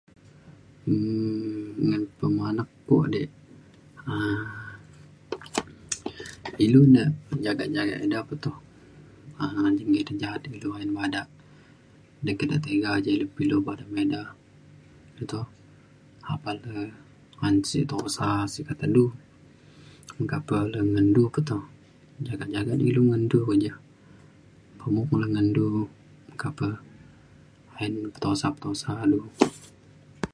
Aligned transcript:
um 0.91 1.65
ngan 1.87 2.03
pemanak 2.17 2.69
ko 2.87 2.97
de 3.13 3.23
um 4.13 4.49
ilu 6.65 6.81
da 6.95 7.03
jagak 7.45 7.69
jagak 7.75 7.99
ida 8.05 8.19
pe 8.27 8.35
toh 8.43 8.57
um 9.41 9.65
ja’at 10.21 10.39
de 10.43 10.47
ilu 10.57 10.69
bada 10.97 11.21
de 12.25 12.31
ke 12.39 12.45
de 12.51 12.57
tiga 12.65 12.91
ja 13.05 13.11
ilu 13.17 13.25
me 13.35 13.57
bada 13.67 13.83
ngan 13.93 14.03
ida 14.11 14.21
pe 15.17 15.23
toh 15.31 15.47
apan 16.33 16.55
le 16.63 16.75
ban 17.39 17.55
sek 17.69 17.85
tusa 17.91 18.27
sek 18.53 18.63
ke 18.67 18.73
te 18.79 18.87
du. 18.95 19.05
meka 20.17 20.37
pe 20.47 20.57
le 20.73 20.79
ngen 20.93 21.07
du 21.15 21.23
ke 21.35 21.41
toh 21.49 21.63
jagak 22.27 22.49
jagak 22.55 22.75
ne 22.77 22.83
ilu 22.91 23.01
ngan 23.09 23.23
du 23.31 23.39
ke 23.47 23.53
ja. 23.65 23.73
mok 24.93 25.05
kulu 25.09 25.27
ngan 25.33 25.47
du 25.57 25.65
meka 26.27 26.49
pe 26.57 26.67
ayen 27.75 27.93
petusa 28.13 28.47
petusa 28.55 28.91
du. 29.13 29.19